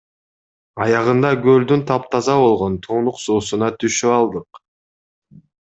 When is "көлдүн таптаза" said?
1.43-2.39